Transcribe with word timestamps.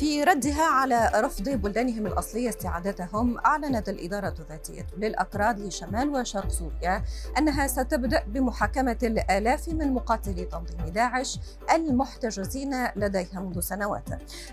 في 0.00 0.24
ردها 0.24 0.62
على 0.62 1.10
رفض 1.14 1.48
بلدانهم 1.48 2.06
الأصلية 2.06 2.48
استعادتهم 2.48 3.38
أعلنت 3.38 3.88
الإدارة 3.88 4.34
الذاتية 4.38 4.86
للأكراد 4.98 5.60
لشمال 5.60 6.08
وشرق 6.08 6.48
سوريا 6.48 7.04
أنها 7.38 7.66
ستبدأ 7.66 8.22
بمحاكمة 8.26 8.96
الآلاف 9.02 9.68
من 9.68 9.92
مقاتلي 9.94 10.44
تنظيم 10.44 10.88
داعش 10.88 11.38
المحتجزين 11.74 12.86
لديها 12.96 13.40
منذ 13.40 13.60
سنوات. 13.60 14.08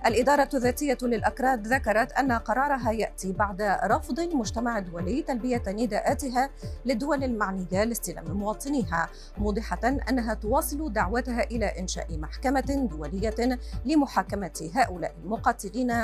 الإدارة 0.06 0.50
الذاتية 0.54 0.98
للأكراد 1.02 1.68
ذكرت 1.68 2.12
أن 2.12 2.32
قرارها 2.32 2.92
يأتي 2.92 3.32
بعد 3.32 3.62
رفض 3.84 4.20
المجتمع 4.20 4.78
الدولي 4.78 5.22
تلبية 5.22 5.64
نداءاتها 5.68 6.50
للدول 6.86 7.24
المعنية 7.24 7.84
لاستلام 7.84 8.32
مواطنيها 8.38 9.10
موضحة 9.38 9.80
أنها 10.10 10.34
تواصل 10.34 10.94
دعوتها 10.94 11.44
إلى 11.44 11.66
إنشاء 11.66 12.18
محكمة 12.18 12.88
دولية 12.92 13.60
لمحاكمة 13.86 14.72
هؤلاء 14.76 15.16
المقاتلين. 15.24 15.37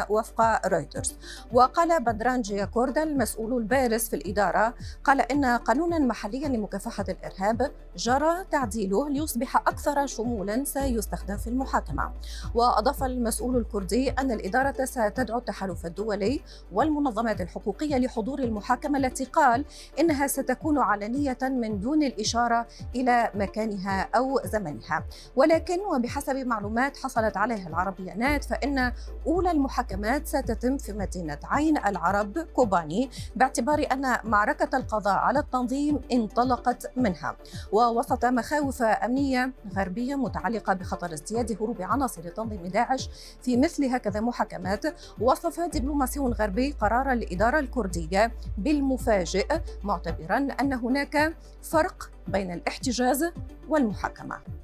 وفق 0.10 0.68
رويترز. 0.68 1.16
وقال 1.54 2.04
بدران 2.04 2.42
جيا 2.42 2.62
كورد 2.62 3.04
المسؤول 3.04 3.58
البارز 3.58 4.10
في 4.10 4.16
الإدارة 4.16 4.74
قال 5.04 5.22
إن 5.22 5.46
قانونا 5.46 6.00
محليا 6.00 6.48
لمكافحة 6.48 7.06
الإرهاب 7.10 7.72
جرى 7.98 8.46
تعديله 8.52 9.10
ليصبح 9.10 9.58
أكثر 9.58 10.06
شمولا 10.06 10.64
سيستخدم 10.64 11.38
في 11.38 11.48
المحاكمة. 11.48 12.12
وأضاف 12.56 13.04
المسؤول 13.04 13.58
الكردي 13.58 14.10
أن 14.10 14.32
الإدارة 14.32 14.86
ستدعو 14.86 15.38
التحالف 15.38 15.86
الدولي 15.86 16.42
والمنظمات 16.72 17.42
الحقوقية 17.42 17.98
لحضور 17.98 18.40
المحاكمة 18.40 18.98
التي 19.00 19.26
قال 19.26 19.66
إنها 20.00 20.28
ستكون 20.28 20.78
علنية 20.80 21.38
من 21.42 21.80
دون 21.80 22.04
الإشارة 22.04 22.68
إلى 22.96 23.32
مكانها 23.36 24.10
أو 24.16 24.40
زمنها. 24.46 25.04
ولكن 25.36 25.80
وبحسب 25.80 26.36
معلومات 26.36 26.98
حصلت 26.98 27.38
عليها 27.38 27.70
العربيانات 27.70 28.44
فإن 28.44 28.92
أولى 29.28 29.52
المحاكمات 29.52 30.28
ستتم 30.28 30.78
في 30.78 30.94
مدينة 30.94 31.40
عين 31.44 31.78
العرب 31.78 32.38
كوباني 32.40 33.10
باعتبار 33.36 33.88
أن 33.92 34.18
معركة 34.24 34.78
القضاء 34.78 35.16
على 35.16 35.40
التنظيم 35.40 36.00
انطلقت 36.12 36.92
منها. 36.98 37.36
ووسط 37.72 38.26
مخاوف 38.26 38.82
أمنية 38.82 39.52
غربية 39.76 40.16
متعلقة 40.16 40.74
بخطر 40.74 41.14
ازدياد 41.14 41.52
هروب 41.62 41.82
عناصر 41.82 42.22
تنظيم 42.22 42.68
داعش 42.68 43.10
في 43.42 43.58
مثل 43.58 43.86
هكذا 43.86 44.20
محاكمات 44.20 44.86
وصف 45.22 45.60
دبلوماسي 45.60 46.20
غربي 46.20 46.72
قرار 46.72 47.12
الإدارة 47.12 47.60
الكردية 47.60 48.32
بالمفاجئ 48.58 49.62
معتبرا 49.84 50.38
أن 50.62 50.74
هناك 50.74 51.36
فرق 51.62 52.10
بين 52.28 52.52
الاحتجاز 52.52 53.26
والمحاكمة. 53.70 54.63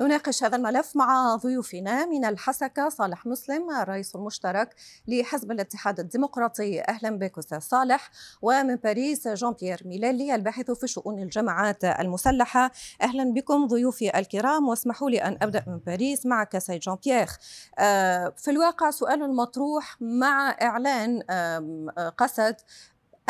نناقش 0.00 0.44
هذا 0.44 0.56
الملف 0.56 0.96
مع 0.96 1.36
ضيوفنا 1.36 2.06
من 2.06 2.24
الحسكة 2.24 2.88
صالح 2.88 3.26
مسلم 3.26 3.70
الرئيس 3.70 4.16
المشترك 4.16 4.74
لحزب 5.08 5.50
الاتحاد 5.50 6.00
الديمقراطي. 6.00 6.80
أهلا 6.80 7.18
بك 7.18 7.38
أستاذ 7.38 7.58
صالح. 7.58 8.10
ومن 8.42 8.76
باريس 8.76 9.28
جون 9.28 9.52
بيير 9.52 9.82
ميلالي 9.84 10.34
الباحث 10.34 10.70
في 10.70 10.86
شؤون 10.86 11.18
الجماعات 11.18 11.84
المسلحة. 11.84 12.70
أهلا 13.02 13.32
بكم 13.32 13.66
ضيوفي 13.66 14.18
الكرام 14.18 14.68
واسمحوا 14.68 15.10
لي 15.10 15.18
أن 15.22 15.38
أبدأ 15.42 15.64
من 15.66 15.78
باريس 15.78 16.26
معك 16.26 16.58
سيد 16.58 16.80
جون 16.80 16.96
بيير 17.04 17.28
آه، 17.78 18.34
في 18.36 18.50
الواقع 18.50 18.90
سؤال 18.90 19.36
مطروح 19.36 19.96
مع 20.00 20.56
إعلان 20.62 21.22
قسد 22.18 22.56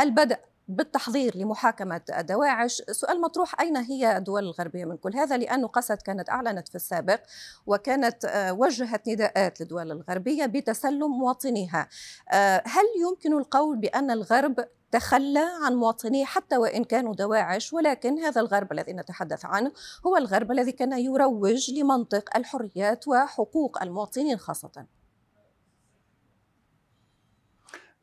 البدء 0.00 0.38
بالتحضير 0.68 1.36
لمحاكمة 1.36 2.00
دواعش. 2.20 2.82
سؤال 2.90 3.20
مطروح 3.20 3.60
أين 3.60 3.76
هي 3.76 4.16
الدول 4.16 4.44
الغربية 4.44 4.84
من 4.84 4.96
كل 4.96 5.16
هذا؟ 5.16 5.36
لأن 5.36 5.66
قسد 5.66 6.02
كانت 6.02 6.30
أعلنت 6.30 6.68
في 6.68 6.74
السابق 6.74 7.20
وكانت 7.66 8.24
آه، 8.24 8.52
وجهت 8.52 9.08
نداءات 9.08 9.60
للدول 9.60 9.92
الغربية 9.92 10.46
بتسلم 10.46 11.10
مواطنيها. 11.10 11.88
آه، 12.32 12.62
هل 12.66 12.84
يمكن 13.00 13.38
القول 13.38 13.76
بأن 13.76 14.10
الغرب 14.10 14.64
تخلى 14.92 15.46
عن 15.62 15.74
مواطنيه 15.74 16.24
حتى 16.24 16.56
وإن 16.56 16.84
كانوا 16.84 17.14
دواعش؟ 17.14 17.72
ولكن 17.72 18.18
هذا 18.18 18.40
الغرب 18.40 18.72
الذي 18.72 18.92
نتحدث 18.92 19.44
عنه 19.44 19.72
هو 20.06 20.16
الغرب 20.16 20.52
الذي 20.52 20.72
كان 20.72 20.92
يروج 20.98 21.70
لمنطق 21.70 22.36
الحريات 22.36 23.08
وحقوق 23.08 23.82
المواطنين 23.82 24.38
خاصة. 24.38 24.97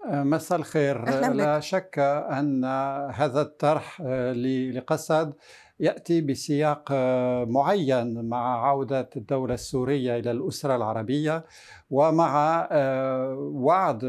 مساء 0.08 0.60
الخير. 0.60 1.06
لا 1.34 1.60
شك 1.60 2.00
أن 2.00 2.66
هذا 3.14 3.42
الطرح 3.42 4.02
آه، 4.06 4.34
لقسد 4.72 5.34
يأتي 5.80 6.22
بسياق 6.22 6.90
آه، 6.92 7.46
معين 7.46 8.30
مع 8.30 8.68
عودة 8.68 9.10
الدولة 9.16 9.54
السورية 9.54 10.20
إلى 10.20 10.32
الأسرة 10.32 10.76
العربية 10.76 11.46
ومع 11.90 12.68
آه، 12.72 13.34
وعد 13.54 14.00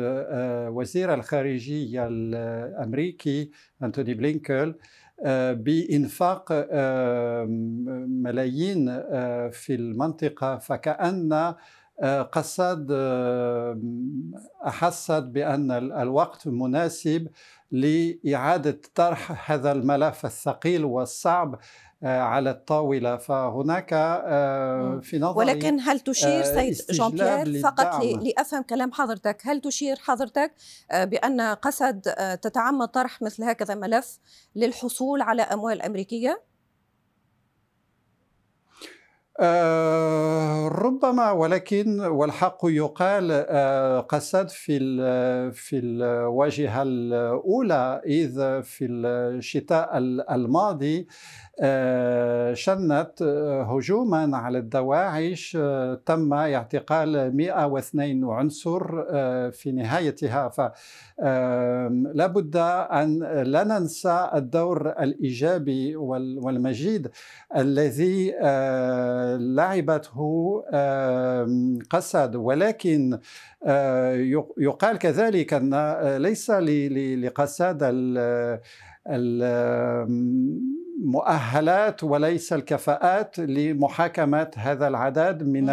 وزير 0.73 1.15
الخارجية 1.15 2.07
الأمريكي 2.11 3.51
أنتوني 3.83 4.15
بلينكل 4.15 4.75
بإنفاق 5.53 6.53
ملايين 8.23 8.87
في 9.51 9.75
المنطقة 9.75 10.59
فكأن 10.59 11.55
قصد 12.03 12.89
آه، 12.91 13.81
أحست 14.67 15.23
بأن 15.23 15.71
الوقت 15.71 16.49
مناسب 16.49 17.29
لإعادة 17.71 18.81
طرح 18.95 19.51
هذا 19.51 19.73
الملف 19.73 20.27
الثقيل 20.27 20.85
والصعب 20.85 21.59
آه، 22.03 22.21
على 22.21 22.51
الطاولة. 22.51 23.17
فهناك 23.17 23.89
في 25.03 25.19
نظري 25.19 25.39
ولكن 25.39 25.81
هل 25.81 26.01
تشير 26.01 26.43
سيد 26.43 26.77
جون 26.91 27.11
بيير 27.11 27.63
فقط 27.63 28.05
لأفهم 28.05 28.63
كلام 28.63 28.93
حضرتك 28.93 29.43
هل 29.45 29.61
تشير 29.61 29.97
حضرتك 29.97 30.53
بأن 30.93 31.41
قصد 31.41 32.01
تتعمد 32.43 32.89
طرح 32.89 33.23
مثل 33.23 33.45
هكذا 33.45 33.75
ملف 33.75 34.19
للحصول 34.57 35.23
على 35.23 35.43
أموال 35.43 35.83
أمريكية؟ 35.83 36.43
آه 39.41 40.69
ربما 40.69 41.31
ولكن 41.31 42.01
والحق 42.01 42.59
يقال 42.65 43.29
آه 43.33 44.01
قصد 44.01 44.49
في 44.49 44.79
في 45.53 45.79
الواجهة 45.79 46.83
الأولى 46.83 48.01
إذ 48.07 48.63
في 48.63 48.85
الشتاء 48.87 49.99
الماضي 50.31 51.07
آه، 51.61 52.55
شنت 52.55 53.23
هجوما 53.69 54.37
على 54.37 54.59
الدواعش 54.59 55.59
تم 56.07 56.33
اعتقال 56.33 57.37
102 57.37 58.25
عنصر 58.25 59.03
في 59.51 59.73
نهايتها. 59.73 60.49
فلا 60.49 62.27
بد 62.27 62.57
أن 62.91 63.19
لا 63.43 63.65
ننسى 63.65 64.31
الدور 64.35 64.89
الإيجابي 64.89 65.97
والمجيد 65.97 67.11
الذي 67.57 68.35
لعبته 69.41 70.63
قسد 71.91 72.37
ولكن 72.37 73.19
يقال 74.59 74.99
كذلك 74.99 75.55
أن 75.55 75.97
ليس 76.17 76.51
لقسد 77.17 77.83
المؤهلات 81.01 82.05
وليس 82.05 82.53
الكفاءات 82.53 83.39
لمحاكمه 83.39 84.51
هذا 84.57 84.89
العدد 84.89 85.43
من 85.43 85.67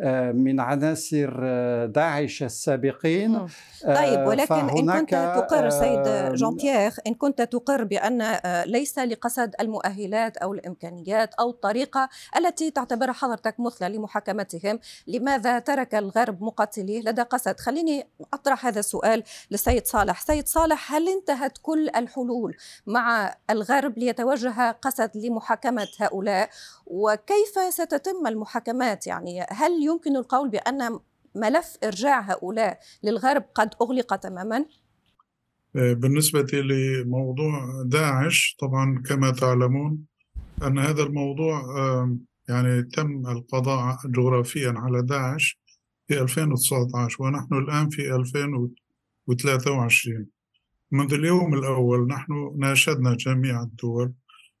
آه، 0.00 0.32
من 0.32 0.60
عناصر 0.60 1.36
آه، 1.42 1.86
داعش 1.86 2.42
السابقين. 2.42 3.46
طيب 3.84 4.18
آه، 4.18 4.28
ولكن 4.28 4.54
إن 4.54 5.00
كنت 5.00 5.10
تقر 5.10 5.70
سيد 5.70 6.34
جون 6.34 6.56
بيير 6.56 6.92
إن 7.06 7.14
كنت 7.14 7.42
تقر 7.42 7.84
بأن 7.84 8.36
ليس 8.66 8.98
لقصد 8.98 9.54
المؤهلات 9.60 10.36
أو 10.36 10.54
الإمكانيات 10.54 11.34
أو 11.34 11.50
الطريقة 11.50 12.08
التي 12.36 12.70
تعتبرها 12.70 13.12
حضرتك 13.12 13.60
مثلى 13.60 13.88
لمحاكمتهم 13.88 14.78
لماذا 15.06 15.58
ترك 15.58 15.94
الغرب 15.94 16.42
مقاتليه 16.42 17.00
لدى 17.00 17.22
قسد 17.22 17.60
خليني 17.60 18.08
أطرح 18.32 18.66
هذا 18.66 18.80
السؤال 18.80 19.22
للسيد 19.50 19.86
صالح. 19.86 20.20
سيد 20.20 20.48
صالح 20.48 20.92
هل 20.92 21.08
انتهت 21.08 21.58
كل 21.62 21.88
الحلول 21.88 22.56
مع 22.86 23.34
الغرب 23.50 23.98
ليتوجه 24.26 24.70
قسد 24.70 25.10
لمحاكمة 25.14 25.88
هؤلاء 26.00 26.50
وكيف 26.86 27.58
ستتم 27.70 28.26
المحاكمات 28.26 29.06
يعني 29.06 29.46
هل 29.50 29.82
يمكن 29.82 30.16
القول 30.16 30.50
بأن 30.50 30.98
ملف 31.34 31.76
إرجاع 31.84 32.20
هؤلاء 32.20 32.78
للغرب 33.02 33.44
قد 33.54 33.70
أغلق 33.82 34.16
تماما؟ 34.16 34.64
بالنسبة 35.74 36.46
لموضوع 36.52 37.82
داعش 37.84 38.56
طبعا 38.60 39.02
كما 39.06 39.30
تعلمون 39.30 40.06
أن 40.62 40.78
هذا 40.78 41.02
الموضوع 41.02 41.62
يعني 42.48 42.82
تم 42.82 43.26
القضاء 43.26 43.96
جغرافيا 44.06 44.74
على 44.76 45.02
داعش 45.02 45.58
في 46.08 46.20
2019 46.20 47.22
ونحن 47.22 47.54
الآن 47.54 47.88
في 47.88 48.14
2023 48.14 50.26
منذ 50.90 51.14
اليوم 51.14 51.54
الأول 51.54 52.06
نحن 52.06 52.54
ناشدنا 52.58 53.14
جميع 53.14 53.62
الدول 53.62 54.12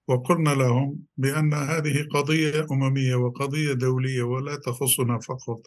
وقلنا 0.08 0.50
لهم 0.50 0.98
بأن 1.16 1.54
هذه 1.54 2.06
قضية 2.10 2.66
أممية 2.70 3.14
وقضية 3.14 3.72
دولية 3.72 4.22
ولا 4.22 4.56
تخصنا 4.56 5.18
فقط 5.18 5.60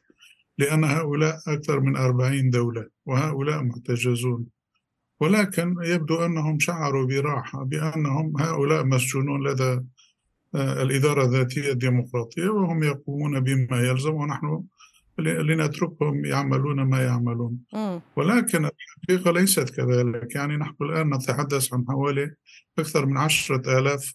لأن 0.57 0.83
هؤلاء 0.83 1.41
أكثر 1.47 1.79
من 1.79 1.97
أربعين 1.97 2.49
دولة 2.49 2.87
وهؤلاء 3.05 3.63
محتجزون 3.63 4.45
ولكن 5.19 5.75
يبدو 5.83 6.25
أنهم 6.25 6.59
شعروا 6.59 7.05
براحة 7.05 7.63
بأنهم 7.63 8.33
هؤلاء 8.41 8.83
مسجونون 8.83 9.47
لدى 9.47 9.81
آه، 10.55 10.81
الإدارة 10.83 11.25
الذاتية 11.25 11.71
الديمقراطية 11.71 12.49
وهم 12.49 12.83
يقومون 12.83 13.39
بما 13.39 13.79
يلزم 13.79 14.13
ونحن 14.13 14.63
لنتركهم 15.19 16.25
يعملون 16.25 16.81
ما 16.81 17.03
يعملون. 17.03 17.57
ولكن 18.15 18.65
الحقيقة 18.65 19.31
ليست 19.31 19.69
كذلك. 19.69 20.35
يعني 20.35 20.57
نحن 20.57 20.75
الآن 20.81 21.13
نتحدث 21.13 21.73
عن 21.73 21.85
حوالي 21.87 22.31
أكثر 22.79 23.05
من 23.05 23.17
عشرة 23.17 23.79
آلاف 23.79 24.11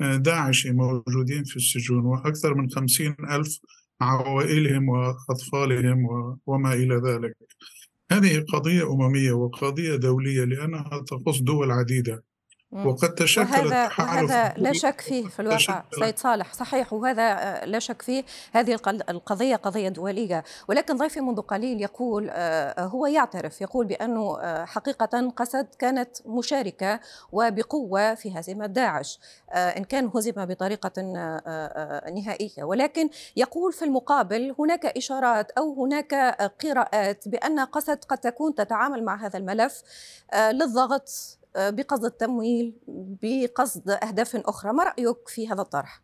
آه، 0.00 0.16
داعشي 0.16 0.72
موجودين 0.72 1.44
في 1.44 1.56
السجون 1.56 2.04
وأكثر 2.04 2.54
من 2.54 2.70
خمسين 2.70 3.16
ألف 3.30 3.58
عوائلهم 4.00 4.88
وأطفالهم 4.88 6.06
وما 6.46 6.72
إلى 6.72 6.94
ذلك. 6.94 7.36
هذه 8.12 8.44
قضية 8.52 8.92
أممية 8.92 9.32
وقضية 9.32 9.96
دولية 9.96 10.44
لأنها 10.44 11.04
تخص 11.06 11.40
دول 11.42 11.70
عديدة. 11.70 12.24
وقد 12.72 13.14
تشكلت 13.14 13.50
وهذا, 13.50 13.90
وهذا 13.98 14.54
لا 14.56 14.72
شك 14.72 15.00
فيه 15.00 15.28
في 15.28 15.40
الواقع. 15.40 15.82
سيد 16.00 16.18
صالح 16.18 16.52
صحيح 16.52 16.92
وهذا 16.92 17.22
آه، 17.22 17.64
لا 17.64 17.78
شك 17.78 18.02
فيه. 18.02 18.24
هذه 18.52 18.78
القضية 19.10 19.56
قضية 19.56 19.88
دولية. 19.88 20.44
ولكن 20.68 20.96
ضيفي 20.96 21.20
منذ 21.20 21.40
قليل 21.40 21.82
يقول 21.82 22.30
آه، 22.32 22.84
هو 22.84 23.06
يعترف 23.06 23.60
يقول 23.60 23.86
بأنه 23.86 24.40
آه، 24.40 24.64
حقيقة 24.64 25.30
قسد 25.36 25.66
كانت 25.78 26.16
مشاركة 26.26 27.00
وبقوة 27.32 28.14
في 28.14 28.38
هزيمة 28.38 28.66
داعش 28.66 29.20
إن 29.52 29.84
كان 29.84 30.10
هزم 30.14 30.44
بطريقة 30.44 31.02
نهائية. 32.14 32.64
ولكن 32.64 33.10
يقول 33.36 33.72
في 33.72 33.84
المقابل 33.84 34.54
هناك 34.58 34.86
إشارات 34.86 35.50
أو 35.50 35.84
هناك 35.84 36.14
قراءات 36.64 37.28
بأن 37.28 37.60
قسد 37.60 38.04
قد 38.04 38.18
تكون 38.18 38.54
تتعامل 38.54 39.04
مع 39.04 39.26
هذا 39.26 39.38
الملف 39.38 39.82
للضغط 40.52 41.08
آه، 41.08 41.39
بقصد 41.56 42.04
التمويل 42.04 42.74
بقصد 43.22 43.90
أهداف 43.90 44.36
أخرى. 44.36 44.72
ما 44.72 44.84
رأيك 44.84 45.28
في 45.28 45.48
هذا 45.48 45.62
الطرح؟ 45.62 46.02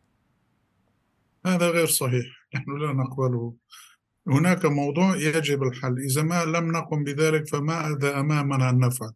هذا 1.47 1.69
غير 1.69 1.87
صحيح. 1.87 2.27
نحن 2.55 2.71
لا 2.79 2.93
نقبله 2.93 3.55
هناك 4.27 4.65
موضوع 4.65 5.17
يجب 5.17 5.63
الحل. 5.63 5.99
إذا 5.99 6.23
ما 6.23 6.45
لم 6.45 6.73
نقم 6.73 7.05
بذلك 7.05 7.49
فماذا 7.49 8.21
أمامنا 8.21 8.71
أن 8.71 8.79
نفعل 8.79 9.13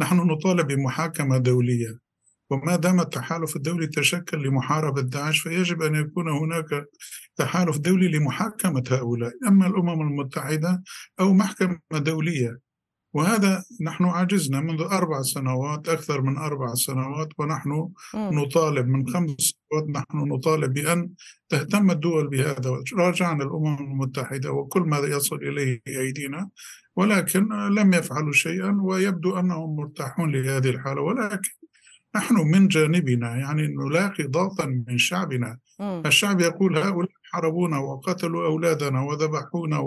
نحن 0.00 0.16
نطالب 0.16 0.66
بمحاكمة 0.66 1.38
دولية. 1.38 1.98
وما 2.50 2.76
دام 2.76 3.00
التحالف 3.00 3.56
الدولي 3.56 3.86
تشكل 3.86 4.42
لمحاربة 4.42 5.02
داعش 5.02 5.38
فيجب 5.40 5.82
أن 5.82 5.94
يكون 5.94 6.28
هناك 6.28 6.86
تحالف 7.36 7.78
دولي 7.78 8.08
لمحاكمة 8.08 8.84
هؤلاء. 8.90 9.32
أما 9.48 9.66
الأمم 9.66 10.00
المتحدة 10.00 10.82
أو 11.20 11.32
محكمة 11.32 11.78
دولية 11.92 12.58
وهذا 13.14 13.64
نحن 13.80 14.04
عجزنا 14.04 14.60
منذ 14.60 14.80
أربع 14.80 15.22
سنوات 15.22 15.88
أكثر 15.88 16.20
من 16.20 16.38
أربع 16.38 16.74
سنوات 16.74 17.28
ونحن 17.38 17.70
م. 17.70 17.90
نطالب 18.14 18.88
من 18.88 19.08
خمس 19.08 19.36
سنوات 19.38 19.88
نحن 19.88 20.28
نطالب 20.28 20.72
بأن 20.74 21.10
تهتم 21.48 21.90
الدول 21.90 22.28
بهذا 22.28 22.82
راجعنا 22.98 23.44
الأمم 23.44 23.78
المتحدة 23.78 24.52
وكل 24.52 24.80
ما 24.82 24.98
يصل 24.98 25.36
إليه 25.36 25.80
أيدينا 25.88 26.48
ولكن 26.96 27.48
لم 27.48 27.94
يفعلوا 27.94 28.32
شيئا 28.32 28.78
ويبدو 28.82 29.38
أنهم 29.38 29.76
مرتاحون 29.76 30.32
لهذه 30.32 30.70
الحالة 30.70 31.00
ولكن 31.00 31.50
نحن 32.16 32.34
من 32.34 32.68
جانبنا 32.68 33.36
يعني 33.36 33.66
نلاقي 33.66 34.24
ضغطا 34.24 34.66
من 34.88 34.98
شعبنا 34.98 35.58
م. 35.80 36.02
الشعب 36.06 36.40
يقول 36.40 36.78
هؤلاء 36.78 37.21
حاربونا 37.32 37.78
وقتلوا 37.78 38.46
أولادنا 38.46 39.02
وذبحونا 39.02 39.78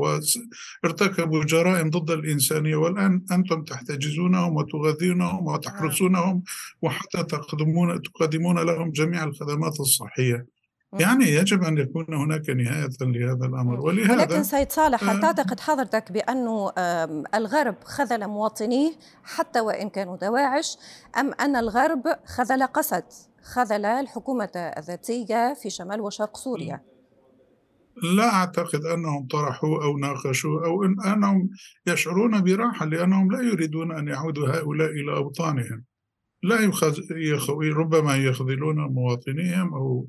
وارتكبوا 0.83 1.43
جرائم 1.43 1.89
ضد 1.89 2.11
الإنسانية 2.11 2.75
والآن 2.75 3.25
أنتم 3.31 3.63
تحتجزونهم 3.63 4.55
وتغذونهم 4.55 5.47
وتحرسونهم 5.47 6.43
وحتى 6.81 7.23
تقدمون 7.23 8.01
تقدمون 8.01 8.59
لهم 8.59 8.91
جميع 8.91 9.23
الخدمات 9.23 9.79
الصحية. 9.79 10.45
يعني 10.93 11.25
يجب 11.25 11.63
أن 11.63 11.77
يكون 11.77 12.13
هناك 12.13 12.49
نهاية 12.49 12.97
لهذا 13.01 13.45
الأمر. 13.45 13.79
ولهذا 13.79 14.13
ولكن 14.13 14.43
سيد 14.43 14.71
صالح 14.71 15.03
هل 15.03 15.15
آه، 15.15 15.21
تعتقد 15.21 15.59
حضرتك 15.59 16.11
بأن 16.11 16.47
الغرب 17.35 17.75
خذل 17.83 18.27
مواطنيه 18.27 18.91
حتى 19.23 19.59
وإن 19.59 19.89
كانوا 19.89 20.17
دواعش 20.17 20.77
أم 21.17 21.33
أن 21.33 21.55
الغرب 21.55 22.03
خذل 22.25 22.63
قسد 22.63 23.03
خذل 23.43 23.85
الحكومة 23.85 24.49
الذاتية 24.55 25.53
في 25.53 25.69
شمال 25.69 26.01
وشرق 26.01 26.37
سوريا؟ 26.37 26.94
لا 28.03 28.33
أعتقد 28.33 28.85
أنهم 28.85 29.27
طرحوا 29.27 29.83
أو 29.83 29.97
ناقشوا 29.97 30.65
أو 30.65 30.83
إن 30.83 31.01
أنهم 31.01 31.49
يشعرون 31.87 32.43
براحة 32.43 32.85
لأنهم 32.85 33.31
لا 33.31 33.41
يريدون 33.41 33.91
أن 33.91 34.07
يعودوا 34.07 34.47
هؤلاء 34.47 34.89
إلى 34.91 35.15
أوطانهم. 35.15 35.83
لا 36.43 36.59
يخز... 36.59 37.11
يخ... 37.11 37.49
ربما 37.49 38.15
يخذلون 38.15 38.75
مواطنيهم 38.75 39.73
أو 39.73 40.07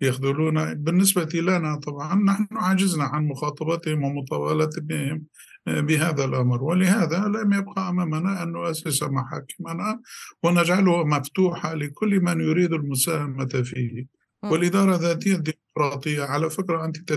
يخذلون 0.00 0.74
بالنسبة 0.74 1.28
لنا 1.34 1.76
طبعا 1.76 2.14
نحن 2.14 2.46
عجزنا 2.52 3.04
عن 3.04 3.26
مخاطبتهم 3.26 4.04
ومطالبة 4.04 4.70
بهم 4.76 5.24
بهذا 5.66 6.24
الأمر 6.24 6.62
ولهذا 6.62 7.18
لم 7.18 7.52
يبقى 7.52 7.88
أمامنا 7.88 8.42
أن 8.42 8.52
نؤسس 8.52 9.02
محاكمنا 9.02 10.00
ونجعله 10.42 11.04
مفتوحة 11.04 11.74
لكل 11.74 12.20
من 12.20 12.40
يريد 12.40 12.72
المساهمة 12.72 13.46
فيه. 13.46 14.17
والإدارة 14.42 14.94
الذاتية 14.94 15.34
الديمقراطية 15.34 16.22
على 16.22 16.50
فكرة 16.50 16.84
أنت 16.84 17.12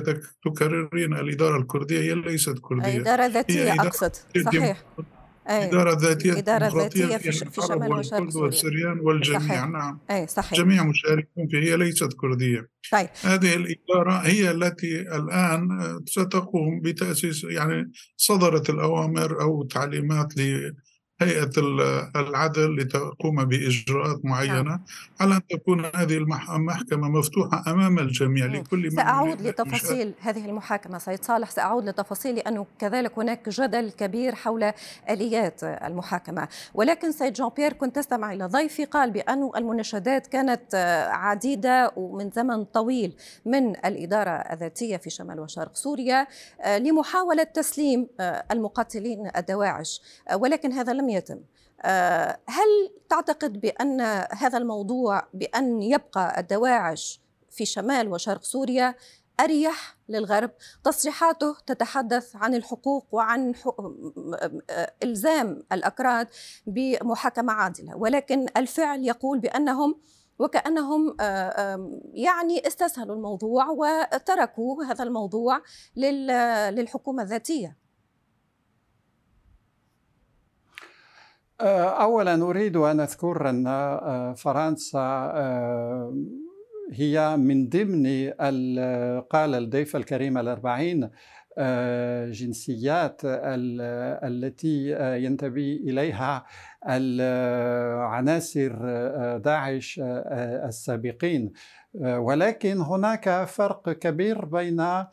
تكررين 0.45 1.13
الإدارة 1.13 1.57
الكردية 1.57 1.99
هي 1.99 2.15
ليست 2.15 2.59
كردية 2.61 2.97
الإدارة 2.97 3.25
الذاتية 3.25 3.73
أقصد 3.73 4.11
صحيح 4.45 4.83
أي. 5.49 5.65
إدارة 5.65 5.97
ذاتية 5.99 6.37
إدارة 6.37 6.81
ذاتية 6.81 7.17
في, 7.17 7.31
في 7.31 7.61
شمال 7.67 7.93
وشرق 7.93 8.35
والسريان 8.35 8.99
والجميع 8.99 9.39
صحيح. 9.39 9.67
نعم 9.67 9.99
أي 10.11 10.27
صحيح. 10.27 10.59
جميع 10.59 10.83
مشاركون 10.83 11.47
فيه 11.47 11.57
هي 11.57 11.77
ليست 11.77 12.13
كردية 12.13 12.69
طيب. 12.91 13.09
هذه 13.23 13.55
الإدارة 13.55 14.13
هي 14.13 14.51
التي 14.51 15.01
الآن 15.01 15.69
ستقوم 16.05 16.81
بتأسيس 16.81 17.43
يعني 17.43 17.91
صدرت 18.17 18.69
الأوامر 18.69 19.41
أو 19.41 19.63
تعليمات 19.63 20.37
هيئة 21.21 21.51
العدل 22.15 22.75
لتقوم 22.75 23.45
بإجراءات 23.45 24.25
معينة 24.25 24.61
نعم. 24.61 24.83
على 25.19 25.35
أن 25.35 25.41
تكون 25.47 25.85
هذه 25.85 26.17
المحكمة 26.17 27.09
مفتوحة 27.09 27.63
أمام 27.67 27.99
الجميع 27.99 28.45
لكل 28.45 28.83
من 28.83 28.89
سأعود 28.89 29.41
لتفاصيل 29.41 30.13
هذه 30.21 30.45
المحاكمة 30.45 30.97
سيد 30.97 31.23
صالح 31.23 31.49
سأعود 31.49 31.89
لتفاصيل 31.89 32.35
لأنه 32.35 32.65
كذلك 32.79 33.19
هناك 33.19 33.49
جدل 33.49 33.91
كبير 33.91 34.35
حول 34.35 34.71
آليات 35.09 35.63
المحاكمة. 35.63 36.47
ولكن 36.73 37.11
سيد 37.11 37.33
جون 37.33 37.49
بيير 37.57 37.73
كنت 37.73 37.95
تستمع 37.95 38.33
إلى 38.33 38.45
ضيفي 38.45 38.85
قال 38.85 39.11
بأن 39.11 39.49
المناشدات 39.55 40.27
كانت 40.27 40.75
عديدة 41.11 41.91
ومن 41.95 42.31
زمن 42.31 42.63
طويل 42.63 43.13
من 43.45 43.75
الإدارة 43.85 44.31
الذاتية 44.31 44.97
في 44.97 45.09
شمال 45.09 45.39
وشرق 45.39 45.75
سوريا 45.75 46.27
آه، 46.61 46.77
لمحاولة 46.77 47.43
تسليم 47.43 48.07
آه، 48.19 48.43
المقاتلين 48.51 49.31
الدواعش. 49.37 50.01
آه، 50.29 50.37
ولكن 50.37 50.71
هذا 50.71 50.93
لم 50.93 51.09
يتم. 51.11 51.39
آه، 51.81 52.39
هل 52.47 52.91
تعتقد 53.09 53.61
بأن 53.61 54.01
هذا 54.31 54.57
الموضوع 54.57 55.27
بأن 55.33 55.81
يبقى 55.81 56.39
الدواعش 56.39 57.21
في 57.49 57.65
شمال 57.65 58.07
وشرق 58.07 58.43
سوريا 58.43 58.95
أريح 59.39 59.97
للغرب؟ 60.09 60.51
تصريحاته 60.83 61.55
تتحدث 61.67 62.35
عن 62.35 62.55
الحقوق 62.55 63.07
وعن 63.11 63.53
آه، 64.69 64.93
إلزام 65.03 65.63
الأكراد 65.71 66.27
بمحاكمة 66.67 67.53
عادلة 67.53 67.97
ولكن 67.97 68.45
الفعل 68.57 69.03
يقول 69.03 69.39
بأنهم 69.39 69.95
وكأنهم 70.39 71.15
آه، 71.19 71.99
يعني 72.13 72.67
استسهلوا 72.67 73.15
الموضوع 73.15 73.67
وتركوا 73.69 74.83
هذا 74.83 75.03
الموضوع 75.03 75.61
للحكومة 76.71 77.23
الذاتية. 77.23 77.80
اولا 81.61 82.43
أريد 82.43 82.77
أن 82.77 82.99
أذكر 82.99 83.49
أن 83.49 83.67
آه، 83.67 84.33
فرنسا 84.33 84.99
آه، 84.99 86.15
هي 86.93 87.37
من 87.37 87.69
ضمن 87.69 88.29
قال 89.29 89.55
الضيف 89.55 89.95
الكريم 89.95 90.37
الأربعين 90.37 91.09
جنسيات 92.31 93.21
التي 93.23 94.95
ينتمي 95.23 95.75
إليها 95.75 96.45
عناصر 98.03 98.73
داعش 99.37 100.01
السابقين. 100.67 101.53
ولكن 101.95 102.77
هناك 102.77 103.45
فرق 103.45 103.89
كبير 103.89 104.45
بين 104.45 104.79
آه، 104.79 105.11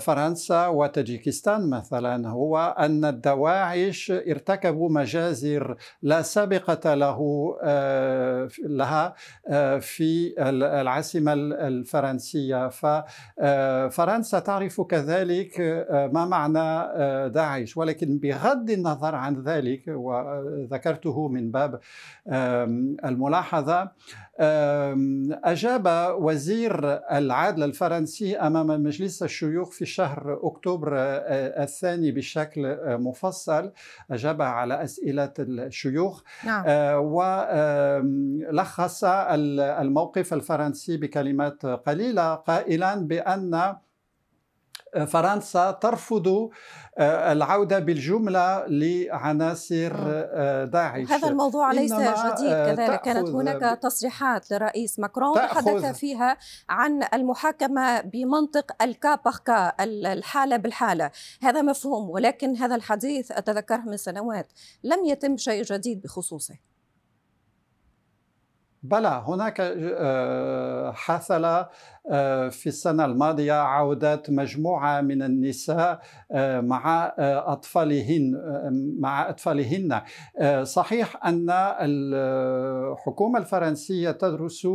فرنسا 0.00 0.66
وتاجيكستان 0.66 1.70
مثلا 1.70 2.28
هو 2.28 2.74
أن 2.78 3.04
الدواعش 3.04 4.10
ارتكبوا 4.10 4.90
مجازر 4.90 5.76
لا 6.02 6.22
سابقة 6.22 6.94
له 6.94 7.18
آه، 7.62 8.48
لها 8.64 9.14
آه، 9.48 9.78
في 9.78 10.34
العاصمة 10.38 11.32
الفرنسية. 11.32 12.68
ففرنسا 12.68 14.38
تعرف 14.38 14.80
كذلك 14.80 15.60
ما 16.12 16.24
معنى 16.24 16.88
داعش. 17.28 17.76
ولكن 17.76 18.18
بغض 18.18 18.70
النظر 18.70 19.14
عن 19.14 19.42
ذلك 19.42 19.82
وذكرته 19.86 21.28
من 21.28 21.50
باب 21.50 21.80
الملاحظة 23.04 23.90
أجاب 25.44 26.16
وزير 26.18 27.00
العدل 27.12 27.62
الفرنسي 27.62 28.36
أمام 28.36 28.66
مجلس 28.66 29.22
الشيوخ 29.42 29.70
في 29.70 29.86
شهر 29.86 30.40
أكتوبر 30.42 30.98
آه، 30.98 31.62
الثاني 31.62 32.12
بشكل 32.12 32.66
آه، 32.66 32.96
مفصل 32.96 33.72
أجاب 34.10 34.42
على 34.42 34.84
أسئلة 34.84 35.32
الشيوخ 35.38 36.22
نعم. 36.44 36.64
آه، 36.66 36.98
ولخص 38.48 39.04
الموقف 39.04 40.34
الفرنسي 40.34 40.96
بكلمات 40.96 41.66
قليلة 41.66 42.34
قائلا 42.34 42.94
بأن 42.94 43.76
فرنسا 45.06 45.70
ترفض 45.70 46.50
آه، 46.98 47.32
العودة 47.32 47.78
بالجملة 47.78 48.66
لعناصر 48.66 49.92
آه، 49.94 50.64
داعش. 50.64 51.10
هذا 51.10 51.28
الموضوع 51.28 51.72
ليس 51.72 51.92
جديد 51.92 52.52
آه، 52.52 52.74
كذلك 52.74 53.00
كانت 53.00 53.28
هناك 53.28 53.78
تصريحات 53.78 54.50
لرئيس 54.50 54.98
ماكرون 54.98 55.34
تحدث 55.34 55.98
فيها 55.98 56.36
عن 56.68 57.02
المحاكمة 57.14 58.00
بمنطق 58.00 58.82
الكا 58.82 59.14
باركا 59.14 59.72
الحالة 59.84 60.56
بالحالة. 60.56 61.10
هذا 61.42 61.62
مفهوم 61.62 62.10
ولكن 62.10 62.56
هذا 62.56 62.74
الحديث 62.74 63.32
أتذكره 63.32 63.82
من 63.86 63.96
سنوات 63.96 64.52
لم 64.84 65.04
يتم 65.04 65.36
شيء 65.36 65.62
جديد 65.62 66.02
بخصوصه. 66.02 66.69
بلى 68.82 69.24
هناك 69.26 69.60
حصل 70.94 71.66
آه، 72.10 72.48
في 72.48 72.66
السنة 72.66 73.04
الماضية 73.04 73.52
عودة 73.52 74.22
مجموعة 74.28 75.00
من 75.00 75.22
النساء 75.22 76.00
آه، 76.32 76.60
مع 76.60 77.14
آه، 77.18 77.52
أطفالهن 77.52 78.34
مع 79.00 79.28
أطفالهن. 79.28 80.00
صحيح 80.64 81.26
أن 81.26 81.46
الحكومة 81.80 83.38
الفرنسية 83.38 84.10
تدرس 84.10 84.66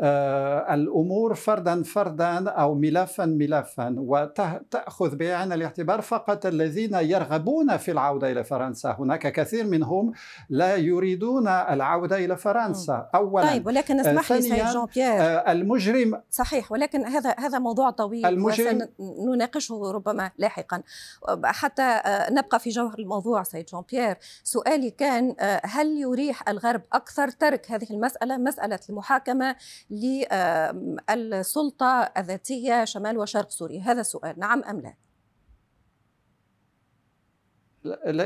الأمور 0.00 1.34
فردا 1.34 1.82
فردا 1.82 2.50
أو 2.50 2.74
ملفا 2.74 3.24
ملفا 3.24 3.94
وتأخذ 3.98 5.16
بعين 5.16 5.52
الاعتبار 5.52 6.00
فقط 6.00 6.46
الذين 6.46 6.94
يرغبون 6.94 7.76
في 7.76 7.90
العودة 7.90 8.32
إلى 8.32 8.44
فرنسا. 8.44 8.96
هناك 8.98 9.32
كثير 9.32 9.66
منهم 9.66 10.12
لا 10.48 10.76
يريدون 10.76 11.48
العودة 11.48 12.16
إلى 12.16 12.36
فرنسا. 12.36 13.10
أولا 13.14 13.50
طيب 13.50 13.66
ولكن 13.66 14.00
اسمح 14.00 14.32
لي 14.32 14.42
سيد 14.42 14.64
جون 14.64 14.86
بيير. 14.94 15.50
المجرم 15.50 16.22
صحيح 16.30 16.72
ولكن 16.72 17.06
هذا 17.06 17.34
هذا 17.38 17.58
موضوع 17.58 17.90
طويل 17.90 18.26
المجرم 18.26 18.88
وسنناقشه 18.98 19.92
ربما 19.92 20.30
لاحقا. 20.38 20.82
حتى 21.44 21.82
آه، 21.82 22.32
نبقى 22.32 22.60
في 22.60 22.70
جوهر 22.70 22.98
الموضوع 22.98 23.42
سيد 23.42 23.66
جون 23.66 23.84
بيير. 23.90 24.16
سؤالي 24.44 24.90
كان 24.90 25.36
آه، 25.40 25.60
هل 25.64 25.86
يريح 25.98 26.48
الغرب 26.48 26.82
أكثر 26.92 27.28
ترك 27.28 27.70
هذه 27.70 27.86
المسألة 27.90 28.36
مسألة 28.36 28.80
المحاكمة 28.90 29.56
للسلطه 31.14 32.02
الذاتية 32.16 32.84
شمال 32.84 33.18
وشرق 33.18 33.50
سوريا؟ 33.50 33.80
هذا 33.80 34.00
السؤال 34.00 34.38
نعم 34.38 34.64
أم 34.64 34.80
لا؟ 34.80 34.94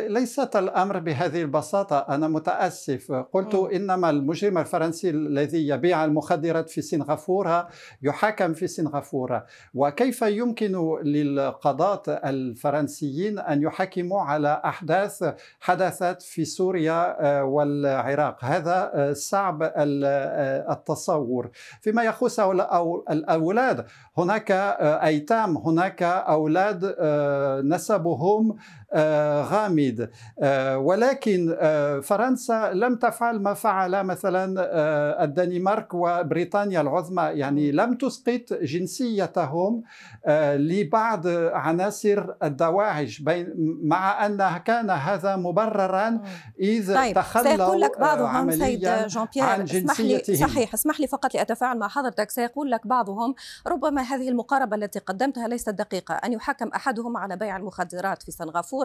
ليست 0.08 0.56
الأمر 0.56 0.98
بهذه 0.98 1.42
البساطة 1.42 1.98
أنا 1.98 2.28
متأسف. 2.28 3.12
قلت 3.12 3.54
م. 3.54 3.68
إنما 3.74 4.10
المجرم 4.10 4.58
الفرنسي 4.58 5.10
الذي 5.10 5.68
يبيع 5.68 6.04
المخدرات 6.04 6.70
في 6.70 6.82
سنغافورة 6.82 7.68
يحاكم 8.02 8.54
في 8.54 8.66
سنغافورة. 8.66 9.46
وكيف 9.74 10.22
يمكن 10.22 10.98
للقضاة 11.02 12.02
الفرنسيين 12.08 13.38
أن 13.38 13.62
يحاكموا 13.62 14.20
على 14.20 14.62
أحداث 14.64 15.34
حدثت 15.60 16.22
في 16.22 16.44
سوريا 16.44 17.16
آه، 17.20 17.44
والعراق؟ 17.44 18.44
هذا 18.44 18.90
آه، 18.94 19.12
صعب 19.12 19.62
آه، 19.62 20.72
التصور. 20.72 21.50
فيما 21.80 22.02
يخص 22.02 22.40
الأولاد 23.10 23.86
هناك 24.18 24.50
أيتام 25.02 25.56
هناك 25.56 26.02
أولاد 26.02 26.84
نسبهم 27.64 28.56
غامض. 29.42 30.08
آه، 30.42 30.78
ولكن 30.78 31.56
آه، 31.60 32.00
فرنسا 32.00 32.72
لم 32.74 32.96
تفعل 32.96 33.40
ما 33.40 33.54
فعل 33.54 34.04
مثلا 34.04 34.54
آه، 34.58 35.24
الدنمارك 35.24 35.94
وبريطانيا 35.94 36.80
العظمى. 36.80 37.22
يعني 37.22 37.72
لم 37.72 37.94
تسقط 37.94 38.52
جنسيتهم 38.62 39.82
لبعض 40.56 41.26
عناصر 41.52 42.26
الدواعش 42.42 43.22
مع 43.82 44.26
أن 44.26 44.58
كان 44.64 44.90
هذا 44.90 45.36
مبررا 45.36 46.20
إذ 46.60 46.94
طيب. 46.94 47.14
تخلوا 47.14 47.56
سيقول 47.56 47.80
لك 47.80 48.00
بعضهم 48.00 48.50
سيد 48.50 48.80
جون 49.06 49.26
بيير 49.34 49.64
اسمح 49.64 50.00
لي 50.00 50.36
صحيح 50.36 50.74
اسمح 50.74 51.00
لي 51.00 51.06
فقط 51.06 51.34
لأتفاعل 51.34 51.78
مع 51.78 51.88
حضرتك. 51.88 52.30
سيقول 52.30 52.70
لك 52.70 52.86
بعضهم 52.86 53.34
ربما 53.66 54.02
هذه 54.02 54.28
المقاربة 54.28 54.76
التي 54.76 54.98
قدمتها 54.98 55.48
ليست 55.48 55.70
دقيقة 55.70 56.14
أن 56.14 56.32
يحكم 56.32 56.68
أحدهم 56.68 57.16
على 57.16 57.36
بيع 57.36 57.56
المخدرات 57.56 58.22
في 58.22 58.30
سنغافورة. 58.30 58.79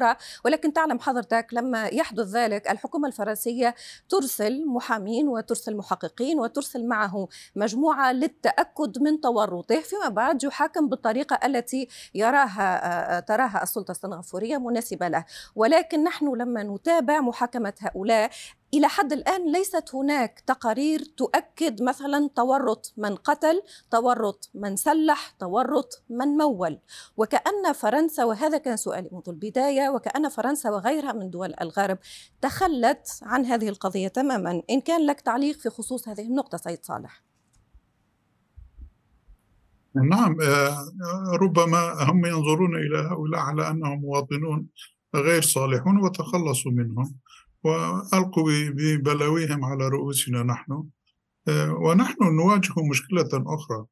ولكن 0.45 0.73
تعلم 0.73 0.99
حضرتك 0.99 1.47
لما 1.51 1.85
يحدث 1.85 2.27
ذلك 2.27 2.71
الحكومة 2.71 3.07
الفرنسية 3.07 3.75
ترسل 4.09 4.65
محامين 4.67 5.27
وترسل 5.27 5.77
محققين 5.77 6.39
وترسل 6.39 6.87
معه 6.87 7.27
مجموعة 7.55 8.11
للتأكد 8.11 9.01
من 9.01 9.21
تورطه 9.21 9.79
فيما 9.79 10.09
بعد 10.09 10.43
يحاكم 10.43 10.89
بالطريقة 10.89 11.39
التي 11.45 11.87
يراها 12.15 13.19
تراها 13.19 13.63
السلطة 13.63 13.91
السنغافورية 13.91 14.57
مناسبة 14.57 15.07
له. 15.07 15.25
ولكن 15.55 16.03
نحن 16.03 16.35
لما 16.35 16.63
نتابع 16.63 17.19
محاكمة 17.19 17.73
هؤلاء 17.79 18.29
إلى 18.73 18.87
حد 18.87 19.13
الآن 19.13 19.51
ليست 19.51 19.95
هناك 19.95 20.39
تقارير 20.39 20.99
تؤكد 21.17 21.81
مثلا 21.81 22.29
تورط 22.35 22.93
من 22.97 23.15
قتل 23.15 23.61
تورط 23.91 24.49
من 24.53 24.75
سلح 24.75 25.29
تورط 25.39 26.03
من 26.09 26.27
مول. 26.27 26.79
وكأن 27.17 27.73
فرنسا 27.73 28.23
وهذا 28.23 28.57
كان 28.57 28.77
سؤالي 28.77 29.09
منذ 29.11 29.23
البداية 29.27 29.89
وكأن 29.89 30.29
فرنسا 30.29 30.69
وغيرها 30.69 31.13
من 31.13 31.29
دول 31.29 31.53
الغرب 31.61 31.97
تخلت 32.41 33.19
عن 33.21 33.45
هذه 33.45 33.69
القضية 33.69 34.07
تماما. 34.07 34.61
إن 34.69 34.81
كان 34.81 35.05
لك 35.05 35.21
تعليق 35.21 35.59
في 35.59 35.69
خصوص 35.69 36.09
هذه 36.09 36.21
النقطة 36.21 36.57
سيد 36.57 36.79
صالح. 36.85 37.23
نعم 39.95 40.41
آه، 40.41 40.85
ربما 41.41 42.03
هم 42.03 42.25
ينظرون 42.25 42.75
إلى 42.75 42.97
هؤلاء 42.97 43.41
على 43.41 43.69
أنهم 43.69 44.01
مواطنون 44.01 44.67
غير 45.15 45.41
صالحون 45.41 45.97
وتخلصوا 46.03 46.71
منهم. 46.71 47.15
وألقوا 47.65 48.69
ببلاويهم 48.69 49.65
على 49.65 49.87
رؤوسنا 49.87 50.43
نحن. 50.43 50.83
آه، 51.47 51.71
ونحن 51.73 52.23
نواجه 52.23 52.73
مشكلة 52.89 53.29
أخرى. 53.33 53.85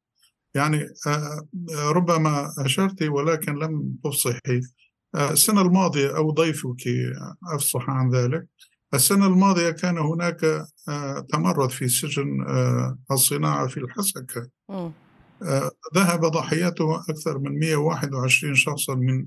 يعني 0.54 0.88
آه، 1.06 1.46
ربما 1.90 2.52
أشرت 2.58 3.02
ولكن 3.02 3.54
لم 3.54 3.96
تفصحي. 4.04 4.60
آه، 5.14 5.30
السنة 5.32 5.60
الماضية 5.62 6.16
أو 6.16 6.30
ضيفك 6.30 6.88
أفصح 7.54 7.90
عن 7.90 8.10
ذلك. 8.10 8.46
السنة 8.94 9.26
الماضية 9.26 9.70
كان 9.70 9.98
هناك 9.98 10.66
تمرد 11.28 11.70
في 11.70 11.88
سجن 11.88 12.46
الصناعة 13.10 13.66
في 13.66 13.76
الحسكة 13.76 14.48
ذهب 15.94 16.20
ضحيته 16.20 17.00
أكثر 17.10 17.38
من 17.38 17.58
121 17.58 18.54
شخصا 18.54 18.94
من 18.94 19.26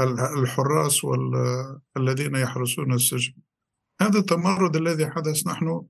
الحراس 0.00 1.04
والذين 1.04 2.34
يحرسون 2.34 2.92
السجن. 2.92 3.32
هذا 4.00 4.18
التمرد 4.18 4.76
الذي 4.76 5.10
حدث 5.10 5.46
نحن 5.46 5.82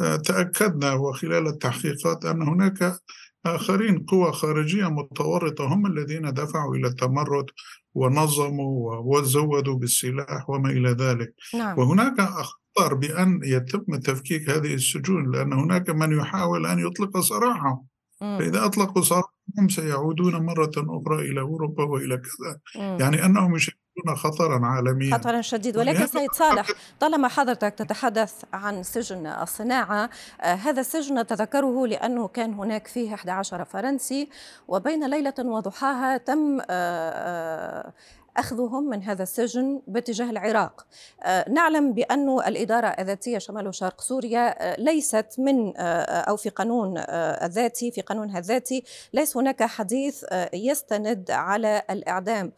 آه، 0.00 0.16
تأكدنا 0.16 0.92
وخلال 0.92 1.46
التحقيقات 1.46 2.24
أن 2.24 2.42
هناك 2.42 2.98
آخرين 3.46 3.98
قوى 3.98 4.32
خارجية 4.32 4.90
متورطة 4.90 5.64
هم 5.64 5.86
الذين 5.86 6.32
دفعوا 6.32 6.74
إلى 6.76 6.88
التمرد 6.88 7.46
ونظموا 7.94 8.96
وزودوا 8.96 9.74
بالسلاح 9.74 10.50
وما 10.50 10.70
إلى 10.70 10.90
ذلك. 10.90 11.34
نعم. 11.54 11.78
وهناك 11.78 12.20
أخطر 12.20 12.94
بأن 12.94 13.40
يتم 13.44 13.96
تفكيك 13.96 14.50
هذه 14.50 14.74
السجون 14.74 15.30
لأن 15.30 15.52
هناك 15.52 15.90
من 15.90 16.18
يحاول 16.18 16.66
أن 16.66 16.78
يطلق 16.78 17.20
سراحهم 17.20 17.86
فإذا 18.20 18.64
أطلقوا 18.64 19.02
سراحهم 19.02 19.68
سيعودون 19.68 20.46
مرة 20.46 20.72
أخرى 20.76 21.30
إلى 21.30 21.40
أوروبا 21.40 21.84
وإلى 21.84 22.16
كذا. 22.16 22.60
يعني 22.74 23.24
أنهم 23.24 23.56
يشكلون 23.56 23.83
خطرا 24.16 24.66
عالميا. 24.66 25.14
خطرا 25.14 25.40
شديد 25.40 25.76
ولكن 25.76 26.06
سيد 26.06 26.32
صالح 26.32 26.66
طالما 27.00 27.28
حضرتك 27.28 27.74
تتحدث 27.74 28.32
عن 28.52 28.82
سجن 28.82 29.26
الصناعة 29.26 30.10
آه 30.40 30.54
هذا 30.54 30.80
السجن 30.80 31.26
تذكره 31.26 31.86
لأنه 31.86 32.28
كان 32.28 32.54
هناك 32.54 32.86
فيه 32.86 33.14
11 33.14 33.64
فرنسي 33.64 34.28
وبين 34.68 35.10
ليلة 35.10 35.34
وضحاها 35.38 36.16
تم 36.16 36.60
آه 36.60 36.64
آه 36.70 37.92
أخذهم 38.36 38.84
من 38.84 39.02
هذا 39.02 39.22
السجن 39.22 39.82
باتجاه 39.86 40.30
العراق. 40.30 40.86
آه، 41.22 41.50
نعلم 41.50 41.92
بأن 41.92 42.28
الإدارة 42.28 42.86
الذاتية 42.86 43.38
شمال 43.38 43.68
وشرق 43.68 44.00
سوريا 44.00 44.72
آه، 44.72 44.80
ليست 44.80 45.26
من 45.38 45.76
آه، 45.76 45.80
أو 46.02 46.36
في 46.36 46.48
قانون 46.48 46.94
الذاتي 46.98 47.90
في 47.90 48.00
قانونها 48.00 48.38
الذاتي 48.38 48.84
ليس 49.12 49.36
هناك 49.36 49.62
حديث 49.62 50.24
يستند 50.54 51.30
على 51.30 51.82
الإعدام. 51.90 52.52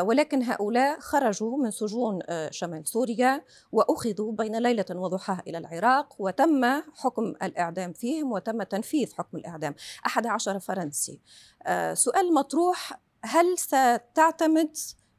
ولكن 0.00 0.42
هؤلاء 0.42 1.00
خرجوا 1.00 1.58
من 1.58 1.70
سجون 1.70 2.18
شمال 2.50 2.88
سوريا 2.88 3.42
وأخذوا 3.72 4.32
بين 4.32 4.56
ليلة 4.56 4.84
وضحاها 4.90 5.42
إلى 5.46 5.58
العراق 5.58 6.14
وتم 6.18 6.64
حكم 6.96 7.34
الإعدام 7.42 7.92
فيهم 7.92 8.32
وتم 8.32 8.62
تنفيذ 8.62 9.14
حكم 9.14 9.36
الإعدام. 9.36 9.74
11 10.06 10.58
فرنسي. 10.58 11.20
سؤال 11.94 12.34
مطروح 12.34 12.92
هل 13.24 13.58
ستعتمد 13.58 14.76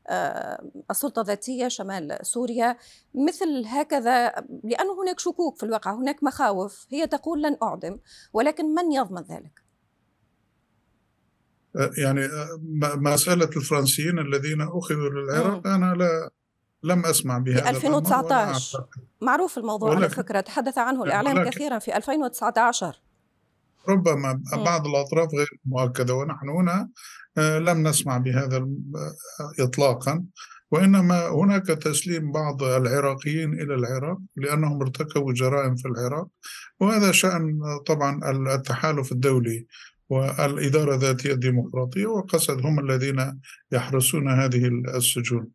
آه، 0.07 0.71
السلطة 0.91 1.21
الذاتية 1.21 1.67
شمال 1.67 2.17
سوريا 2.21 2.77
مثل 3.15 3.63
هكذا 3.65 4.27
لأن 4.63 4.87
هناك 5.01 5.19
شكوك 5.19 5.57
في 5.57 5.63
الواقع 5.63 5.93
هناك 5.93 6.23
مخاوف 6.23 6.85
هي 6.89 7.07
تقول 7.07 7.41
لن 7.41 7.57
أعدم 7.63 7.97
ولكن 8.33 8.65
من 8.65 8.91
يضمن 8.91 9.21
ذلك؟ 9.21 9.63
آه، 11.75 11.91
يعني 11.97 12.25
آه، 12.25 12.59
مسألة 12.95 13.49
الفرنسيين 13.57 14.19
الذين 14.19 14.61
أخذوا 14.61 15.09
للعراق 15.09 15.67
أنا 15.67 15.93
لا 15.93 16.29
لم 16.83 17.05
أسمع 17.05 17.37
بهذا 17.37 17.61
في 17.61 17.69
2019 17.69 18.85
معروف 19.21 19.57
الموضوع 19.57 19.95
على 19.95 20.09
فكرة 20.09 20.39
تحدث 20.39 20.77
عنه 20.77 21.03
الإعلام 21.03 21.49
كثيرا 21.49 21.79
في 21.79 21.97
2019 21.97 23.01
ربما 23.89 24.41
بعض 24.53 24.87
الأطراف 24.87 25.29
غير 25.33 25.49
مؤكدة 25.65 26.13
ونحن 26.15 26.49
هنا 26.49 26.89
آه، 27.37 27.59
لم 27.59 27.87
نسمع 27.87 28.17
بهذا 28.17 28.67
إطلاقا 29.59 30.23
وإنما 30.71 31.27
هناك 31.27 31.67
تسليم 31.67 32.31
بعض 32.31 32.63
العراقيين 32.63 33.53
إلى 33.53 33.75
العراق 33.75 34.17
لأنهم 34.35 34.81
ارتكبوا 34.81 35.33
جرائم 35.33 35.75
في 35.75 35.87
العراق 35.87 36.27
وهذا 36.79 37.11
شأن 37.11 37.59
طبعا 37.85 38.19
التحالف 38.55 39.11
الدولي 39.11 39.65
والإدارة 40.09 40.95
الذاتية 40.95 41.31
الديمقراطية 41.31 42.05
وقصد 42.05 42.65
هم 42.65 42.79
الذين 42.79 43.39
يحرسون 43.71 44.29
هذه 44.29 44.67
السجون 44.95 45.47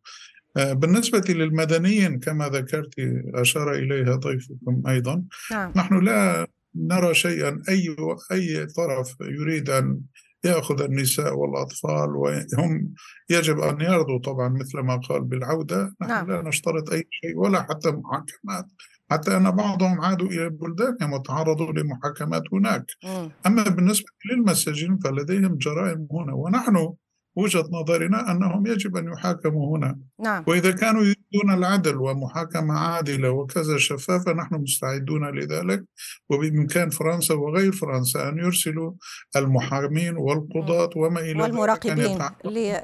آه، 0.57 0.73
بالنسبة 0.73 1.23
للمدنيين 1.29 2.19
كما 2.19 2.49
ذكرت 2.49 2.93
أشار 3.35 3.73
إليها 3.73 4.15
ضيفكم 4.15 4.83
أيضا 4.87 5.23
نعم. 5.51 5.73
نحن 5.75 5.99
لا 6.05 6.47
نرى 6.75 7.13
شيئا 7.13 7.61
أي 7.69 7.95
أي 8.31 8.65
طرف 8.65 9.15
يريد 9.21 9.69
أن 9.69 10.01
يأخذ 10.43 10.81
النساء 10.81 11.33
والأطفال 11.33 12.09
وهم 12.15 12.93
يجب 13.29 13.59
أن 13.59 13.81
يرضوا 13.81 14.19
طبعا 14.19 14.49
مثل 14.49 14.79
ما 14.79 14.97
قال 14.97 15.23
بالعودة 15.23 15.95
نحن 16.01 16.11
نعم. 16.11 16.31
لا 16.31 16.41
نشترط 16.41 16.91
أي 16.91 17.07
شيء 17.11 17.37
ولا 17.37 17.61
حتى 17.61 17.91
محاكمات 17.91 18.65
حتى 19.11 19.37
أن 19.37 19.51
بعضهم 19.51 20.01
عادوا 20.01 20.27
إلى 20.27 20.49
بلدانهم 20.49 21.13
وتعرضوا 21.13 21.71
لمحاكمات 21.71 22.43
هناك 22.53 22.85
م. 23.03 23.29
أما 23.45 23.63
بالنسبة 23.63 24.09
للمساجين 24.31 24.97
فلديهم 24.97 25.57
جرائم 25.57 26.07
هنا 26.11 26.33
ونحن 26.33 26.93
وجهة 27.35 27.65
نظرنا 27.71 28.31
أنهم 28.31 28.67
يجب 28.67 28.97
أن 28.97 29.07
يحاكموا 29.13 29.77
هنا. 29.77 29.99
نعم. 30.19 30.43
وإذا 30.47 30.71
كانوا 30.71 31.01
يريدون 31.01 31.53
العدل 31.53 31.97
ومحاكمة 31.97 32.73
عادلة 32.73 33.29
وكذا 33.29 33.77
شفافة 33.77 34.33
نحن 34.33 34.55
مستعدون 34.55 35.29
لذلك. 35.39 35.83
وبإمكان 36.29 36.89
فرنسا 36.89 37.33
وغير 37.33 37.71
فرنسا 37.71 38.29
أن 38.29 38.37
يرسلوا 38.37 38.91
المحامين 39.35 40.17
والقضاة 40.17 40.89
وما 40.95 41.19
إلى 41.19 41.41
والمراقبين 41.41 42.17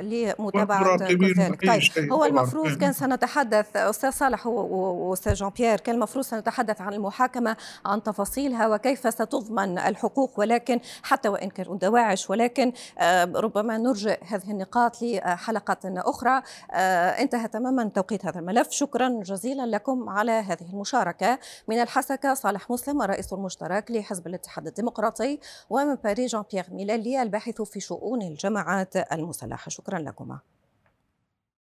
لمتابعة 0.02 0.98
ذلك. 0.98 1.66
طيب 1.66 2.14
هو 2.14 2.26
المفروض 2.26 2.78
كان 2.78 2.94
سنتحدث 2.94 3.76
أستاذ 3.76 4.10
صالح 4.10 4.48
وأستاذ 4.48 5.34
جان 5.34 5.50
بيير 5.50 5.80
كان 5.80 5.96
المفروض 5.96 6.26
سنتحدث 6.26 6.82
عن 6.82 6.94
المحاكمة 6.94 7.58
عن 7.86 8.04
تفاصيلها 8.04 8.68
وكيف 8.68 9.14
ستضمن 9.14 9.78
الحقوق 9.78 10.40
ولكن 10.40 10.80
حتى 11.04 11.30
وإن 11.30 11.50
كانوا 11.50 11.78
دواعش 11.78 12.30
ولكن 12.30 12.72
آه، 13.00 13.26
ربما 13.36 13.78
نرجئ 13.78 14.20
هذه 14.36 14.52
النقاط 14.52 15.02
لحلقة 15.02 15.78
أخرى. 15.86 16.42
آه، 16.72 17.10
انتهى 17.10 17.48
تماما 17.48 17.90
توقيت 17.90 18.26
هذا 18.26 18.40
الملف. 18.40 18.72
شكرا 18.72 19.10
جزيلا 19.24 19.66
لكم 19.66 20.10
على 20.10 20.32
هذه 20.32 20.70
المشاركة. 20.74 21.40
من 21.68 21.82
الحسكة 21.82 22.34
صالح 22.34 22.70
مسلم 22.72 23.02
الرئيس 23.02 23.34
المشترك 23.34 23.92
لحزب 23.92 24.28
الاتحاد 24.28 24.68
الديمقراطي 24.68 25.40
ومن 25.70 25.96
باريس 25.96 26.32
جان 26.32 26.44
بيير 26.52 26.66
ميلالي 26.72 27.22
الباحث 27.22 27.62
في 27.62 27.80
شؤون 27.80 28.22
الجماعات 28.22 28.98
المسلحة. 28.98 29.70
شكرا 29.70 30.00
لكما. 30.00 30.55